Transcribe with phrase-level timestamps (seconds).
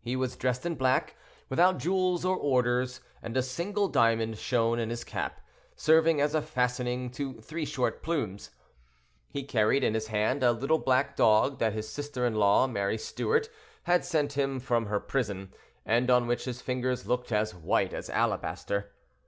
[0.00, 1.16] He was dressed in black,
[1.48, 5.40] without jewels or orders, and a single diamond shone in his cap,
[5.74, 8.52] serving as a fastening to three short plumes.
[9.28, 12.96] He carried in his hand a little black dog that his sister in law Marie
[12.96, 13.48] Stuart
[13.82, 15.52] had sent him from her prison,
[15.84, 18.92] and on which his fingers looked as white as alabaster.